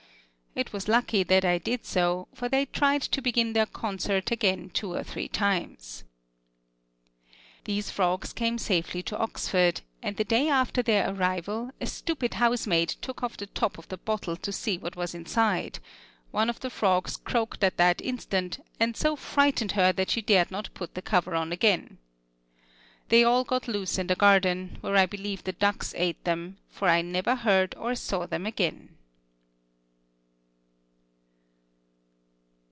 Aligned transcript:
It 0.53 0.73
was 0.73 0.89
lucky 0.89 1.23
that 1.23 1.45
I 1.45 1.59
did 1.59 1.85
so, 1.85 2.27
for 2.35 2.49
they 2.49 2.65
tried 2.65 3.03
to 3.03 3.21
begin 3.21 3.53
their 3.53 3.65
concert 3.65 4.31
again 4.31 4.69
two 4.71 4.91
or 4.93 5.01
three 5.01 5.29
times. 5.29 6.03
These 7.63 7.89
frogs 7.89 8.33
came 8.33 8.57
safely 8.57 9.01
to 9.03 9.17
Oxford; 9.17 9.79
and 10.03 10.17
the 10.17 10.25
day 10.25 10.49
after 10.49 10.83
their 10.83 11.09
arrival, 11.13 11.71
a 11.79 11.85
stupid 11.85 12.33
housemaid 12.33 12.89
took 12.89 13.23
off 13.23 13.37
the 13.37 13.45
top 13.47 13.77
of 13.77 13.87
the 13.87 13.95
bottle 13.97 14.35
to 14.35 14.51
see 14.51 14.77
what 14.77 14.97
was 14.97 15.15
inside; 15.15 15.79
one 16.31 16.49
of 16.49 16.59
the 16.59 16.69
frogs 16.69 17.15
croaked 17.15 17.63
at 17.63 17.77
that 17.77 18.01
instant, 18.01 18.59
and 18.77 18.97
so 18.97 19.15
frightened 19.15 19.71
her 19.71 19.93
that 19.93 20.09
she 20.11 20.21
dared 20.21 20.51
not 20.51 20.67
put 20.73 20.95
the 20.95 21.01
cover 21.01 21.33
on 21.33 21.53
again. 21.53 21.97
They 23.07 23.23
all 23.23 23.45
got 23.45 23.69
loose 23.69 23.97
in 23.97 24.07
the 24.07 24.15
garden, 24.15 24.79
where 24.81 24.97
I 24.97 25.05
believe 25.05 25.45
the 25.45 25.53
ducks 25.53 25.93
ate 25.95 26.21
them, 26.25 26.57
for 26.67 26.89
I 26.89 27.01
never 27.01 27.35
heard 27.35 27.73
or 27.75 27.95
saw 27.95 28.25
them 28.25 28.45
again. 28.45 28.97